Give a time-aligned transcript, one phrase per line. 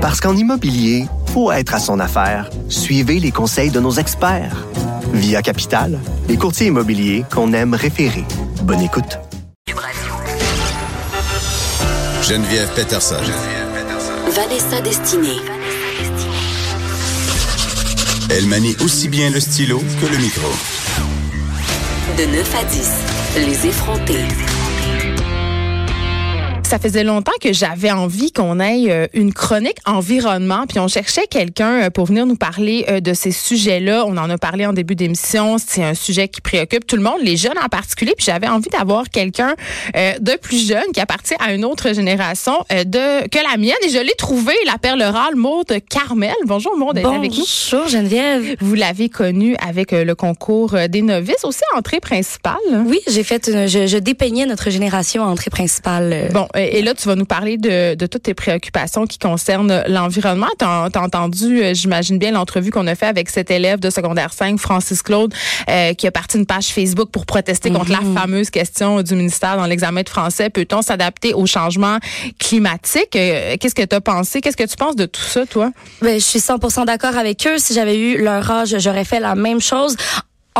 [0.00, 1.04] Parce qu'en immobilier,
[1.34, 2.48] faut être à son affaire.
[2.70, 4.66] Suivez les conseils de nos experts.
[5.12, 8.24] Via Capital, les courtiers immobiliers qu'on aime référer.
[8.62, 9.18] Bonne écoute.
[12.22, 13.20] Geneviève Peterson.
[14.30, 15.40] Vanessa Destinée.
[18.30, 20.48] Elle manie aussi bien le stylo que le micro.
[22.16, 22.90] De 9 à 10,
[23.46, 24.24] les effrontés.
[26.70, 31.26] Ça faisait longtemps que j'avais envie qu'on ait euh, une chronique environnement, puis on cherchait
[31.28, 34.04] quelqu'un euh, pour venir nous parler euh, de ces sujets-là.
[34.06, 35.56] On en a parlé en début d'émission.
[35.58, 38.14] C'est un sujet qui préoccupe tout le monde, les jeunes en particulier.
[38.16, 39.56] Puis j'avais envie d'avoir quelqu'un
[39.94, 43.74] de plus jeune qui appartient à une autre génération de que la mienne.
[43.84, 46.34] Et je l'ai trouvé, la perle râle, Maude Carmel.
[46.44, 47.44] Bonjour Maude, Bonjour avec nous?
[47.72, 48.54] Bonjour Geneviève.
[48.60, 52.54] Vous l'avez connue avec le concours des novices, aussi entrée principale.
[52.86, 56.28] Oui, j'ai fait, une, je, je, dépeignais notre génération à entrée principale.
[56.32, 60.46] Bon, et là, tu vas nous parler de, de toutes tes préoccupations qui concernent l'environnement.
[60.58, 64.32] Tu as, entendu, euh, j'imagine bien, l'entrevue qu'on a fait avec cet élève de secondaire
[64.32, 65.32] 5, Francis Claude,
[65.68, 68.14] euh, qui a parti une page Facebook pour protester contre la Mhm.
[68.14, 70.50] fameuse question du ministère dans l'examen de français.
[70.50, 71.98] Peut-on s'adapter au changement
[72.38, 73.14] climatique?
[73.16, 74.40] Euh, Qu'est-ce que tu as pensé?
[74.40, 75.70] Qu'est-ce que tu penses de tout ça, toi?
[76.02, 77.58] Ben, je suis 100% d'accord avec eux.
[77.58, 79.96] Si j'avais eu leur âge, j'aurais fait la même chose.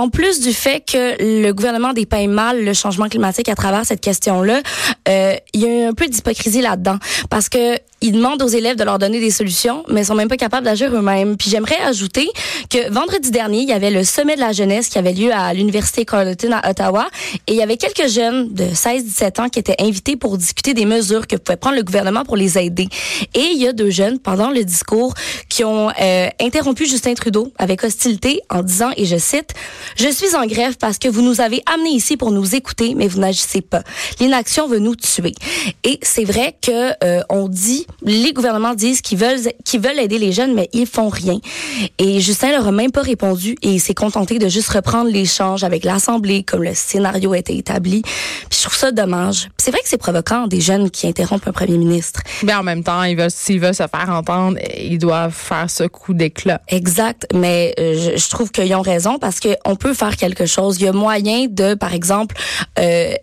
[0.00, 4.00] En plus du fait que le gouvernement dépeint mal le changement climatique à travers cette
[4.00, 4.62] question-là,
[5.10, 6.96] euh, il y a un peu d'hypocrisie là-dedans.
[7.28, 10.28] Parce que ils demandent aux élèves de leur donner des solutions, mais ils sont même
[10.28, 11.36] pas capables d'agir eux-mêmes.
[11.36, 12.30] Puis j'aimerais ajouter
[12.70, 15.52] que vendredi dernier, il y avait le sommet de la jeunesse qui avait lieu à
[15.52, 17.08] l'université Carleton à Ottawa,
[17.46, 20.86] et il y avait quelques jeunes de 16-17 ans qui étaient invités pour discuter des
[20.86, 22.88] mesures que pouvait prendre le gouvernement pour les aider.
[23.34, 25.12] Et il y a deux jeunes pendant le discours
[25.61, 29.53] qui ont euh, interrompu Justin Trudeau avec hostilité en disant, et je cite,
[29.94, 33.08] je suis en grève parce que vous nous avez amenés ici pour nous écouter, mais
[33.08, 33.83] vous n'agissez pas.
[34.20, 35.34] L'inaction veut nous tuer.
[35.84, 40.17] Et c'est vrai que euh, on dit les gouvernements disent qu'ils veulent qu'ils veulent aider
[40.17, 41.39] les jeunes, mais ils font rien.
[41.98, 45.62] Et Justin leur a même pas répondu et il s'est contenté de juste reprendre l'échange
[45.62, 48.01] avec l'Assemblée comme le scénario était établi.
[48.01, 49.51] Puis je trouve ça dommage.
[49.58, 52.23] C'est vrai que c'est provoquant des jeunes qui interrompent un premier ministre.
[52.45, 56.61] Mais en même temps, veulent, s'ils veulent se faire entendre, ils doivent ce coup d'éclat.
[56.68, 60.77] Exact, mais euh, je, je trouve qu'ils ont raison parce qu'on peut faire quelque chose.
[60.78, 62.36] Il y a moyen de, par exemple,
[62.78, 63.14] euh,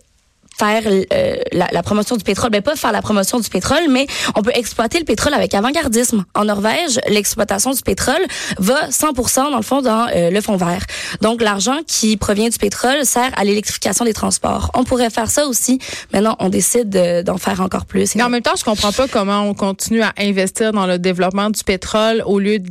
[0.57, 2.50] faire euh, la, la, promotion du pétrole.
[2.50, 6.25] Ben pas faire la promotion du pétrole, mais on peut exploiter le pétrole avec avant-gardisme.
[6.34, 8.22] En Norvège, l'exploitation du pétrole
[8.57, 10.85] va 100% dans le fond dans euh, le fond vert.
[11.22, 14.72] Donc l'argent qui provient du pétrole sert à l'électrification des transports.
[14.73, 15.79] On pourrait faire ça aussi.
[16.13, 16.90] Maintenant, on décide
[17.23, 18.16] d'en faire encore plus.
[18.16, 21.50] Mais en même temps, je comprends pas comment on continue à investir dans le développement
[21.50, 22.67] du pétrole au lieu de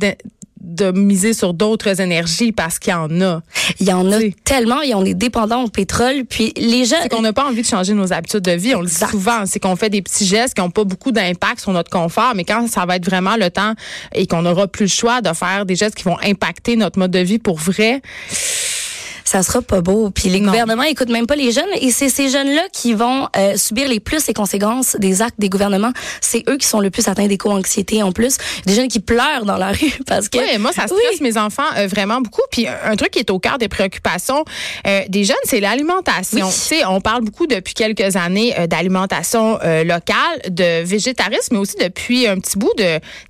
[0.67, 3.41] de miser sur d'autres énergies parce qu'il y en a.
[3.79, 6.25] Il y en a tellement et on est dépendant au pétrole.
[6.29, 6.97] Puis les gens.
[7.01, 8.75] C'est qu'on n'a pas envie de changer nos habitudes de vie.
[8.75, 9.45] On le dit souvent.
[9.45, 12.33] C'est qu'on fait des petits gestes qui n'ont pas beaucoup d'impact sur notre confort.
[12.35, 13.73] Mais quand ça va être vraiment le temps
[14.13, 17.11] et qu'on n'aura plus le choix de faire des gestes qui vont impacter notre mode
[17.11, 18.01] de vie pour vrai,
[19.27, 20.09] ça sera pas beau.
[20.09, 20.47] Puis les non.
[20.51, 23.99] gouvernements écoutent même pas les jeunes et c'est ces jeunes-là qui vont euh, subir les
[23.99, 25.91] plus les conséquences des actes des gouvernements.
[26.21, 28.37] C'est eux qui sont le plus atteints d'éco-anxiété en plus.
[28.65, 31.17] Des jeunes qui pleurent dans la rue parce que Oui, moi ça stresse oui.
[31.21, 34.45] mes enfants euh, vraiment beaucoup puis un truc qui est au cœur des préoccupations
[34.87, 36.47] euh, des jeunes, c'est l'alimentation.
[36.47, 36.53] Oui.
[36.53, 42.27] Tu sais, on parle beaucoup depuis quelques années d'alimentation locale, de végétarisme mais aussi depuis
[42.27, 42.71] un petit bout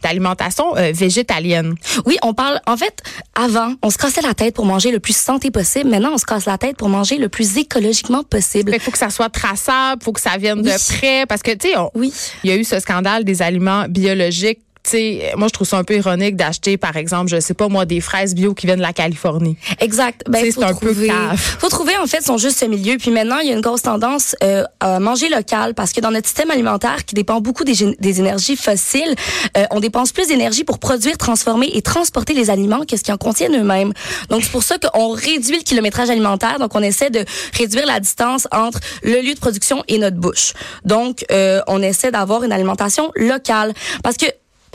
[0.03, 1.75] d'alimentation végétalienne.
[2.05, 3.01] Oui, on parle en fait
[3.33, 6.25] avant, on se cassait la tête pour manger le plus santé possible maintenant, on se
[6.25, 8.71] casse la tête pour manger le plus écologiquement possible.
[8.73, 10.71] Il faut que ça soit traçable, faut que ça vienne oui.
[10.71, 12.13] de près, parce que, tu sais, oui.
[12.43, 15.83] il y a eu ce scandale des aliments biologiques T'sais, moi, je trouve ça un
[15.83, 18.83] peu ironique d'acheter, par exemple, je sais pas moi, des fraises bio qui viennent de
[18.83, 19.57] la Californie.
[19.81, 20.21] Exact.
[20.29, 21.37] Ben, c'est un trouver, peu cave.
[21.37, 22.95] Faut trouver en fait son juste milieu.
[22.95, 26.11] Puis maintenant, il y a une grosse tendance euh, à manger local parce que dans
[26.11, 29.13] notre système alimentaire qui dépend beaucoup des, des énergies fossiles,
[29.57, 33.11] euh, on dépense plus d'énergie pour produire, transformer et transporter les aliments que ce qui
[33.11, 33.91] en contiennent eux-mêmes.
[34.29, 36.59] Donc c'est pour ça qu'on réduit le kilométrage alimentaire.
[36.59, 37.25] Donc on essaie de
[37.57, 40.53] réduire la distance entre le lieu de production et notre bouche.
[40.85, 44.27] Donc euh, on essaie d'avoir une alimentation locale parce que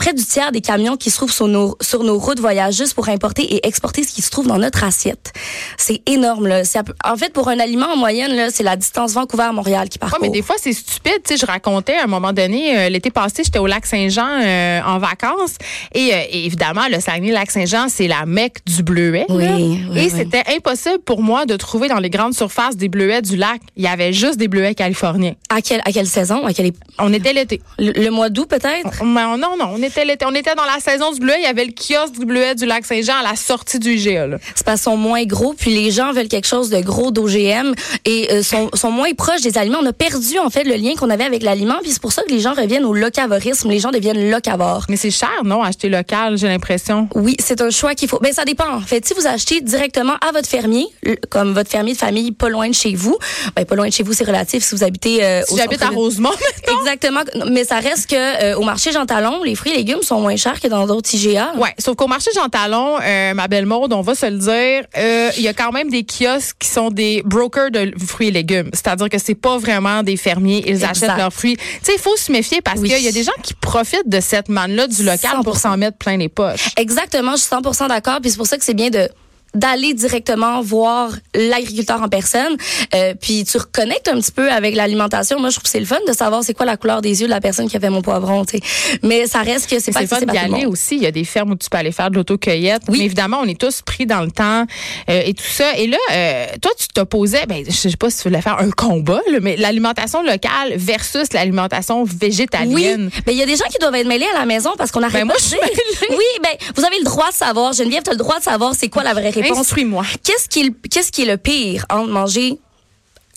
[0.03, 2.93] près du tiers des camions qui se trouvent sur nos, sur nos routes voyagent juste
[2.93, 5.31] pour importer et exporter ce qui se trouve dans notre assiette.
[5.77, 6.45] C'est énorme.
[6.47, 6.63] Là.
[7.05, 10.19] En fait, pour un aliment en moyenne, là, c'est la distance Vancouver-Montréal qui parcourt.
[10.19, 11.21] Ouais, mais des fois, c'est stupide.
[11.23, 14.27] Tu sais, je racontais à un moment donné, euh, l'été passé, j'étais au lac Saint-Jean
[14.27, 15.55] euh, en vacances.
[15.93, 19.25] Et, euh, et évidemment, le Saguenay-Lac-Saint-Jean, c'est la mecque du bleuet.
[19.29, 20.09] Oui, oui, et oui.
[20.13, 23.61] c'était impossible pour moi de trouver dans les grandes surfaces des bleuets du lac.
[23.77, 25.35] Il y avait juste des bleuets californiens.
[25.47, 26.45] À, quelle, à quelle saison?
[26.45, 27.61] À quelle, On était l'été.
[27.79, 29.03] Le, le mois d'août, peut-être?
[29.03, 30.25] Mais on- non, non, on était l'été.
[30.25, 31.35] On était dans la saison du bleuet.
[31.39, 34.27] Il y avait le kiosque du bleuet du lac Saint-Jean à la sortie du IGA.
[34.55, 37.73] C'est parce qu'ils sont moins gros, puis les gens veulent quelque chose de gros d'OGM
[38.05, 39.79] et euh, sont, sont moins proches des aliments.
[39.81, 42.21] On a perdu, en fait, le lien qu'on avait avec l'aliment, puis c'est pour ça
[42.23, 43.69] que les gens reviennent au locavorisme.
[43.69, 44.85] Les gens deviennent locavores.
[44.89, 47.07] Mais c'est cher, non, acheter local, j'ai l'impression.
[47.15, 48.19] Oui, c'est un choix qu'il faut.
[48.19, 48.71] Ben ça dépend.
[48.75, 50.85] En fait, si vous achetez directement à votre fermier,
[51.29, 53.17] comme votre fermier de famille pas loin de chez vous,
[53.55, 54.63] ben pas loin de chez vous, c'est relatif.
[54.63, 55.89] Si vous habitez euh, Si au j'habite à.
[55.89, 56.29] Rosemont,
[56.67, 56.82] mettons.
[56.83, 57.21] Exactement.
[57.49, 60.35] Mais ça reste que euh, au marché Jean Talon, les fruits et légumes sont moins
[60.35, 61.53] chers que dans d'autres IGA.
[61.57, 64.85] Ouais, sauf qu'au marché Jean Talon, euh, ma belle Maude, on va se le dire,
[64.97, 68.31] euh, il y a quand même des kiosques qui sont des brokers de fruits et
[68.31, 68.69] légumes.
[68.73, 70.91] C'est-à-dire que c'est pas vraiment des fermiers, ils Exact.
[70.91, 71.57] achètent leurs fruits.
[71.57, 72.89] Tu sais, il faut se méfier parce Oui.
[72.89, 75.59] qu'il y a des gens qui profitent de cette manne-là du local pour 100%.
[75.59, 76.69] s'en mettre plein les poches.
[76.77, 78.19] Exactement, je suis 100% d'accord.
[78.21, 79.09] Puis c'est pour ça que c'est bien de
[79.53, 82.57] d'aller directement voir l'agriculteur en personne.
[82.95, 85.39] Euh, puis tu reconnectes un petit peu avec l'alimentation.
[85.39, 87.27] Moi, je trouve que c'est le fun de savoir c'est quoi la couleur des yeux
[87.27, 88.45] de la personne qui a fait mon poivron.
[88.45, 88.63] tu sais.
[89.03, 90.95] Mais ça reste que c'est pas fun d'y aller aussi.
[90.95, 92.83] Il y a des fermes où tu peux aller faire de l'autocueillette.
[92.87, 92.99] Oui.
[92.99, 94.65] Mais évidemment, on est tous pris dans le temps
[95.09, 95.75] euh, et tout ça.
[95.77, 98.71] Et là, euh, toi, tu t'opposais, ben, je sais pas si tu voulais faire un
[98.71, 103.09] combat, là, mais l'alimentation locale versus l'alimentation Oui, végétalienne.
[103.25, 105.03] mais il y a des gens qui doivent être mêlés à la maison parce qu'on
[105.03, 105.57] arrête Ben, moi, je suis.
[106.09, 107.73] Oui, ben vous avez le droit de savoir.
[107.73, 109.42] Geneviève, tu as le droit de savoir c'est quoi la vraie réponse.
[109.51, 110.03] Instruis-moi.
[110.23, 112.57] Qu'est-ce qui, est le- qu'est-ce qui est le pire entre manger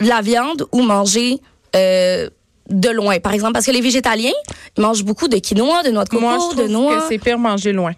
[0.00, 1.38] de la viande ou manger
[1.75, 2.29] euh,
[2.69, 3.19] de loin?
[3.20, 4.32] Par exemple, parce que les végétaliens
[4.76, 6.97] ils mangent beaucoup de quinoa, de noix de coco, Moi, je de noix.
[6.97, 7.93] que c'est pire manger loin.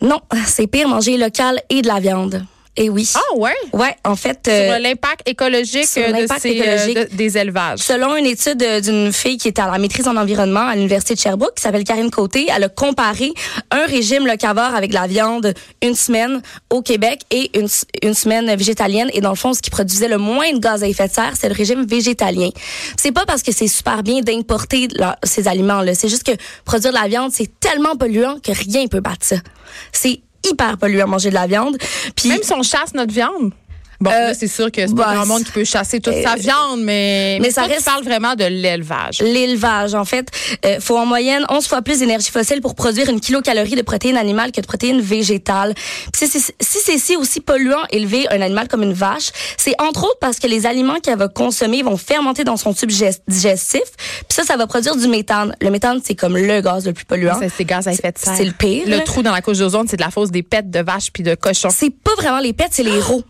[0.00, 2.44] Non, c'est pire manger local et de la viande.
[2.74, 3.06] Et oui.
[3.14, 3.52] Ah ouais?
[3.74, 6.96] Ouais, en fait, euh, Sur l'impact écologique sur euh, de l'impact ces, écologique.
[6.96, 7.80] de- des élevages.
[7.80, 11.14] Selon une étude euh, d'une fille qui est à la maîtrise en environnement à l'université
[11.14, 13.32] de Sherbrooke, qui s'appelle Karine Côté, elle a comparé
[13.70, 15.52] un régime locavore avec la viande
[15.82, 16.40] une semaine
[16.70, 17.68] au Québec et une,
[18.02, 19.10] une semaine végétalienne.
[19.12, 21.34] Et dans le fond, ce qui produisait le moins de gaz à effet de serre,
[21.38, 22.48] c'est le régime végétalien.
[22.96, 24.88] C'est pas parce que c'est super bien d'importer
[25.24, 25.94] ces aliments-là.
[25.94, 26.32] C'est juste que
[26.64, 29.36] produire de la viande, c'est tellement polluant que rien peut battre ça.
[29.92, 31.76] C'est hyper polluant manger de la viande.
[32.16, 33.52] Puis Même si on chasse notre viande.
[34.02, 36.22] Bon, Euh, c'est sûr que c'est pas bah, grand monde qui peut chasser toute euh,
[36.22, 39.20] sa viande, mais, mais ça toi, tu reste- parles vraiment de l'élevage.
[39.20, 40.28] L'élevage, en fait,
[40.66, 44.16] euh, faut en moyenne 11 fois plus d'énergie fossile pour produire une kilocalorie de protéines
[44.16, 45.74] animales que de protéines végétales.
[46.12, 49.74] Puis si c'est si c'est si aussi polluant élever un animal comme une vache, c'est
[49.80, 53.22] entre autres parce que les aliments qu'elle va consommer vont fermenter dans son tube gest-
[53.28, 53.82] digestif.
[54.28, 55.54] Puis ça, ça va produire du méthane.
[55.60, 57.38] Le méthane, c'est comme le gaz le plus polluant.
[57.56, 58.34] C'est gaz à effet de serre.
[58.36, 58.84] C'est le pire.
[58.86, 61.22] Le trou dans la couche d'ozone, c'est de la fausse des pets de vaches puis
[61.22, 61.68] de cochons.
[61.70, 63.22] C'est pas vraiment les pets, c'est les rots.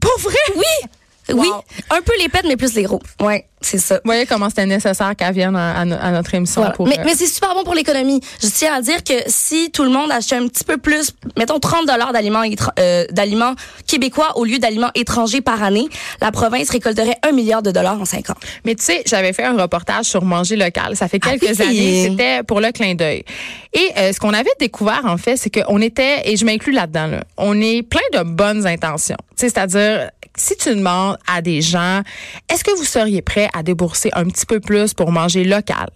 [0.00, 0.34] Pas vrai?
[0.56, 0.88] Oui,
[1.34, 1.48] oui,
[1.90, 3.00] un peu les pets, mais plus les rots.
[3.20, 3.96] Ouais, c'est ça.
[3.96, 6.74] Vous voyez comment c'était nécessaire qu'elle vienne à, à no- à notre émission Voilà.
[6.74, 6.86] pour.
[6.88, 8.20] mais euh, mais c'est super bon pour l'économie.
[8.42, 11.58] Je tiens à dire que si tout le monde achetait un petit peu plus, mettons
[11.58, 12.42] 30 dollars d'aliments
[12.78, 13.54] euh, d'aliments
[13.86, 15.88] québécois au lieu d'aliments étrangers par année,
[16.20, 18.34] la province récolterait un milliard de dollars en cinq ans.
[18.64, 20.96] Mais tu sais, j'avais fait un reportage sur manger local.
[20.96, 21.66] Ça fait Ah quelques oui?
[21.66, 22.08] années.
[22.10, 23.24] C'était pour le clin d'œil.
[23.72, 27.06] Et euh, ce qu'on avait découvert, en fait, c'est qu'on était, et je m'inclus là-dedans,
[27.06, 29.16] là, on est plein de bonnes intentions.
[29.36, 30.10] Tu sais, C'est-à-dire,
[30.40, 32.02] si tu demandes à des gens,
[32.48, 35.90] est-ce que vous seriez prêt à débourser un petit peu plus pour manger local,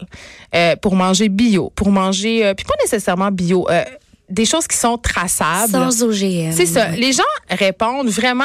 [0.55, 3.83] euh, pour manger bio, pour manger, euh, puis pas nécessairement bio, euh,
[4.29, 5.73] des choses qui sont traçables?
[5.73, 6.53] Sans OGM.
[6.53, 6.89] C'est ça.
[6.91, 8.45] Les gens répondent vraiment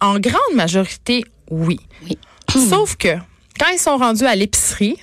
[0.00, 1.78] en grande majorité oui.
[2.04, 2.18] Oui.
[2.48, 3.14] Sauf que
[3.58, 4.96] quand ils sont rendus à l'épicerie,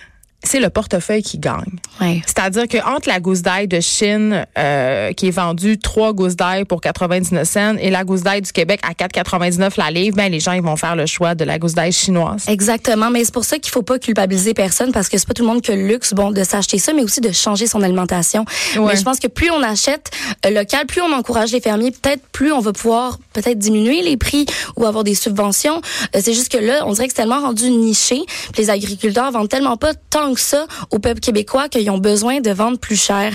[0.49, 1.77] c'est le portefeuille qui gagne.
[2.01, 2.23] Ouais.
[2.25, 6.65] C'est-à-dire que entre la gousse d'ail de Chine euh, qui est vendue trois gousses d'ail
[6.65, 10.39] pour 99 cents et la gousse d'ail du Québec à 4,99 la livre, ben les
[10.39, 12.45] gens ils vont faire le choix de la gousse d'ail chinoise.
[12.47, 15.43] Exactement, mais c'est pour ça qu'il faut pas culpabiliser personne parce que c'est pas tout
[15.43, 17.83] le monde qui a le luxe bon de s'acheter ça, mais aussi de changer son
[17.83, 18.43] alimentation.
[18.75, 18.85] Ouais.
[18.87, 20.09] Mais je pense que plus on achète
[20.47, 24.17] euh, local, plus on encourage les fermiers, peut-être plus on va pouvoir peut-être diminuer les
[24.17, 25.79] prix ou avoir des subventions.
[26.15, 28.23] Euh, c'est juste que là, on dirait que c'est tellement rendu niché,
[28.57, 32.51] les agriculteurs vendent tellement pas tant que ça au peuple québécois qu'ils ont besoin de
[32.51, 33.33] vendre plus cher.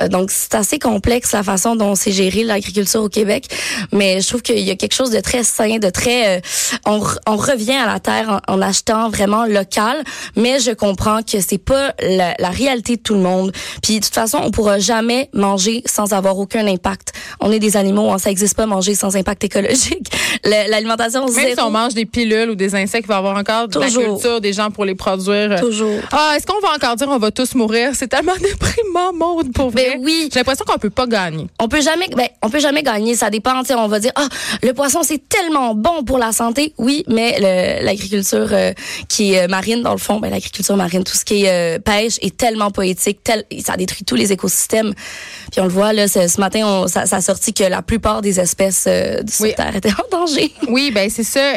[0.00, 3.46] Euh, donc c'est assez complexe la façon dont c'est géré l'agriculture au Québec,
[3.92, 6.40] mais je trouve qu'il y a quelque chose de très sain, de très euh,
[6.86, 10.02] on, on revient à la terre en, en achetant vraiment local,
[10.36, 13.52] mais je comprends que c'est pas la, la réalité de tout le monde.
[13.82, 17.12] Puis de toute façon, on pourra jamais manger sans avoir aucun impact.
[17.40, 20.10] On est des animaux, hein, ça existe pas manger sans impact écologique.
[20.44, 21.54] L'alimentation Même zéro.
[21.54, 23.86] si on mange des pilules ou des insectes, il va y avoir encore de la
[23.86, 24.14] Toujours.
[24.14, 25.60] culture des gens pour les produire.
[25.60, 26.00] Toujours.
[26.10, 27.90] Ah, est-ce qu'on va encore dire on va tous mourir?
[27.94, 29.92] C'est tellement déprimant, Maude, pour vrai.
[29.96, 30.28] Ben oui.
[30.32, 31.46] J'ai l'impression qu'on peut pas gagner.
[31.60, 33.14] On peut jamais, ben, on peut jamais gagner.
[33.14, 33.60] Ça dépend.
[33.60, 34.26] tu sais, On va dire, ah,
[34.62, 36.74] le poisson c'est tellement bon pour la santé.
[36.78, 37.38] Oui, mais
[37.82, 38.72] l'agriculture euh,
[39.08, 41.78] qui est euh, marine dans le fond, ben, l'agriculture marine, tout ce qui est euh,
[41.78, 44.92] pêche est tellement poétique, tel, ça détruit tous les écosystèmes.
[45.52, 48.20] Puis on le voit là, ce, matin, on, ça, ça a sorti que la plupart
[48.20, 49.54] des espèces euh, sur Oui.
[49.54, 50.50] Terre étaient en danger.
[50.68, 51.52] Oui, ben c'est ça.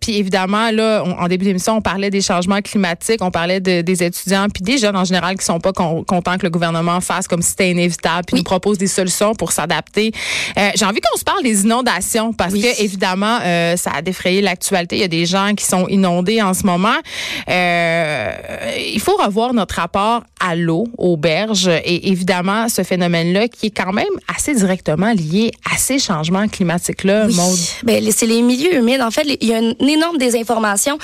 [0.00, 3.71] Puis évidemment, là, on- en début d'émission, on parlait des changements climatiques, on parlait de-
[3.80, 7.00] des étudiants puis des jeunes en général qui sont pas con- contents que le gouvernement
[7.00, 10.12] fasse comme si c'était inévitable puis nous propose des solutions pour s'adapter.
[10.58, 12.62] Euh, J'ai envie qu'on se parle des inondations parce Oui.
[12.62, 14.96] que évidemment euh, ça a défrayé l'actualité.
[14.96, 16.96] Il y a des gens qui sont inondés en ce moment.
[17.48, 18.30] Euh,
[18.92, 23.70] il faut revoir notre rapport à l'eau, aux berges et évidemment ce phénomène-là qui est
[23.70, 27.26] quand même assez directement lié à ces changements climatiques-là.
[27.28, 27.34] Oui.
[27.84, 29.00] Ben, c'est les milieux humides.
[29.00, 30.98] En fait, il y a une, énorme désinformation.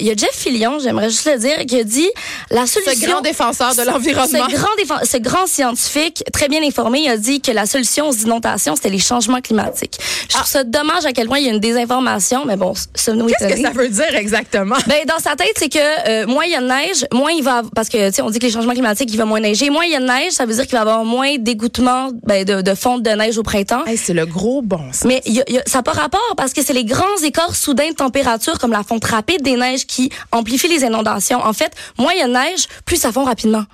[0.00, 2.01] Il y a Jeff Fillion, j'aimerais juste le dire, qui a dit
[2.50, 2.92] la solution.
[2.94, 4.46] Ce grand défenseur de l'environnement.
[4.48, 8.08] Ce grand, défen- ce grand scientifique, très bien informé, il a dit que la solution
[8.08, 9.98] aux inondations, c'était les changements climatiques.
[10.28, 13.26] Je trouve ça dommage à quel point il y a une désinformation, mais bon, sommes-nous
[13.26, 14.76] Qu'est-ce que ça veut dire exactement?
[14.86, 15.78] Ben, dans sa tête, c'est que
[16.08, 18.30] euh, moins il y a de neige, moins il va parce que tu sais on
[18.30, 20.32] dit que les changements climatiques il va moins neiger, moins il y a de neige,
[20.32, 23.38] ça veut dire qu'il va y avoir moins d'égouttement ben, de, de fonte de neige
[23.38, 23.84] au printemps.
[23.86, 25.04] Hey, c'est le gros bon sens.
[25.04, 27.54] Mais y a- y a- ça n'a pas rapport parce que c'est les grands écarts
[27.56, 31.40] soudains de température comme la fonte rapide des neiges qui amplifient les inondations.
[31.44, 33.64] En fait, moins il y a de neige, plus ça fond rapidement.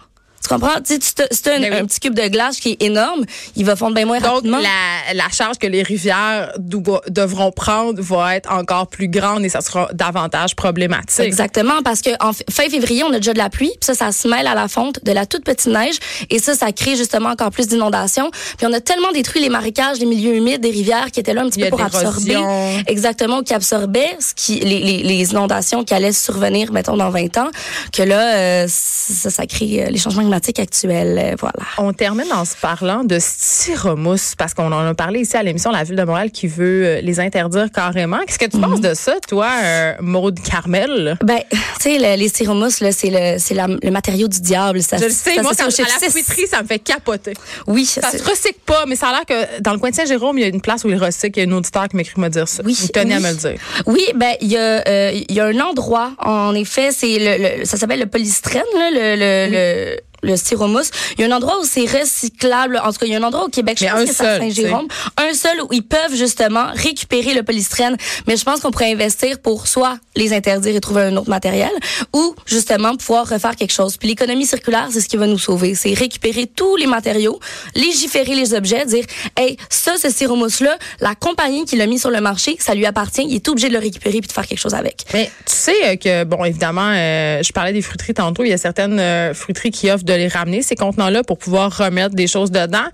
[0.49, 0.81] Tu comprends?
[0.85, 1.79] Tu sais, un, Ben oui.
[1.81, 3.25] un petit cube de glace qui est énorme,
[3.57, 4.59] il va fondre bien moins Donc, rapidement.
[4.59, 9.61] la, la charge que les rivières devront prendre va être encore plus grande et ça
[9.61, 11.21] sera davantage problématique.
[11.21, 14.11] Exactement, parce que en fin février, on a déjà de la pluie, puis ça, ça
[14.13, 15.97] se mêle à la fonte de la toute petite neige,
[16.31, 18.31] et ça, ça crée justement encore plus d'inondations.
[18.57, 21.43] Puis on a tellement détruit les marécages, les milieux humides, des rivières qui étaient là
[21.43, 22.39] un petit peu pour absorber,
[22.87, 27.37] exactement, qui absorbaient ce qui, les, les, les inondations qui allaient survenir, mettons, dans 20
[27.39, 27.51] ans,
[27.93, 31.55] que là, euh, ça, ça crée euh, les changements climatiques actuels, euh, voilà.
[31.79, 35.71] On termine en se parlant de styromousse parce qu'on en a parlé ici à l'émission
[35.71, 38.19] La Ville de Montréal qui veut euh, les interdire carrément.
[38.27, 38.63] Qu'est-ce que tu Mhm.
[38.63, 41.17] penses de ça, toi, euh, Maude Carmel?
[41.23, 44.83] Ben, tu sais, le- les styromousses, là, c'est le, la- le matériau du diable.
[44.83, 47.35] Ça, Je le sais, ça moi, quand à la fruiterie, ça me fait capoter.
[47.67, 50.39] Oui, Ça se recycle pas, mais ça a l'air que dans le coin de Saint-Jérôme,
[50.39, 51.39] il y a une place où ils recyclent.
[51.39, 52.63] Il y a une auditeur qui m'écrit me dire ça.
[52.65, 53.55] Oui, Vous tenez à me le dire.
[53.87, 57.59] Oui, ben il y a euh, il y a un endroit en effet, c'est le,
[57.61, 60.91] le- ça s'appelle le polystyrène le le, le styromousse.
[61.17, 62.81] Il y a un endroit où c'est recyclable.
[62.85, 64.15] En tout cas, il y a un endroit au Québec, je Mais pense un que
[64.15, 64.89] c'est à Saint-Jérôme.
[65.17, 67.97] Un seul où ils peuvent justement récupérer le polystyrène.
[68.27, 71.71] Mais je pense qu'on pourrait investir pour soit les interdire et trouver un autre matériel,
[72.13, 73.97] ou justement pouvoir refaire quelque chose.
[73.97, 75.75] Puis l'économie circulaire, c'est ce qui va nous sauver.
[75.75, 77.39] C'est récupérer tous les matériaux,
[77.75, 79.05] légiférer les objets, dire,
[79.37, 83.23] hey, ça, ce styromousse-là, la compagnie qui l'a mis sur le marché, ça lui appartient,
[83.23, 85.05] il est obligé de le récupérer puis de faire quelque chose avec.
[85.15, 88.45] Mais tu sais euh, que, bon, évidemment, euh, je parlais des fruiteries tantôt.
[88.45, 91.77] Il y a certaines euh, fruiteries qui offrent de les ramener, ces contenants-là, pour pouvoir
[91.77, 92.87] remettre des choses dedans.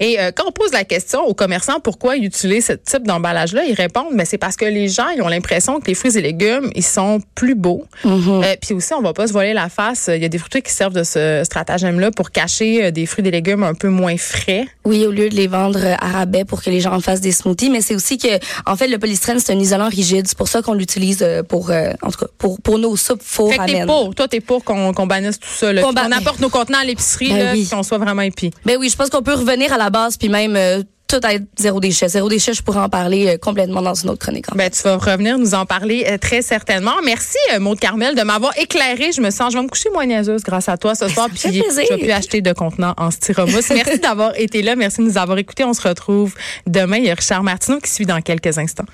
[0.00, 3.64] Et euh, quand on pose la question aux commerçants pourquoi ils utilisent ce type d'emballage-là,
[3.64, 6.22] ils répondent, mais c'est parce que les gens, ils ont l'impression que les fruits et
[6.22, 7.84] légumes, ils sont plus beaux.
[8.04, 10.10] Euh, puis aussi, on va pas se voiler la face.
[10.12, 13.20] Il y a des fruiteries qui servent de ce stratagème-là pour cacher euh, des fruits
[13.20, 14.64] et des légumes un peu moins frais.
[14.84, 17.32] Oui, au lieu de les vendre à rabais pour que les gens en fassent des
[17.32, 20.26] smoothies, mais c'est aussi que, en fait, le polystyrène, c'est un isolant rigide.
[20.26, 23.58] C'est pour ça qu'on l'utilise pour, en tout cas, pour, pour nos soupes four Fait
[23.58, 24.14] que t'es pour.
[24.14, 25.74] Toi, t'es pour qu'on bannisse tout ça.
[25.74, 27.68] Qu'on apporte nos contenants à l'épicerie, Ben là, oui.
[27.70, 28.50] qu'on soit vraiment épis.
[28.64, 31.44] Ben oui, je pense qu'on peut revenir à la base puis même euh, tout être
[31.58, 32.08] zéro déchet.
[32.08, 34.46] Zéro déchet, je pourrais en parler euh, complètement dans une autre chronique.
[34.54, 36.94] Ben, tu vas revenir nous en parler euh, très certainement.
[37.04, 39.12] Merci, euh, Maud Carmel, de m'avoir éclairé.
[39.12, 41.28] Je me sens, je vais me coucher moins niaiseuse grâce à toi ce soir.
[41.28, 43.68] me fait Puis, je vais plus acheter de contenants en styromousse.
[43.74, 44.74] Merci d'avoir été là.
[44.74, 45.64] Merci de nous avoir écoutés.
[45.64, 46.34] On se retrouve
[46.66, 46.96] demain.
[46.96, 48.86] Il y a Richard Martineau qui suit dans quelques instants.